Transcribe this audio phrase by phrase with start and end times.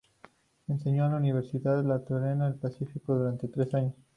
[0.67, 3.93] Enseñó en la Universidad Luterana del Pacífico durante tres años.